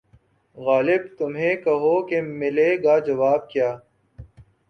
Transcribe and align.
غالبؔ 0.57 1.03
تمہیں 1.17 1.55
کہو 1.65 1.95
کہ 2.07 2.17
ملے 2.39 2.69
گا 2.83 2.95
جواب 3.07 3.41
کیا 3.51 3.69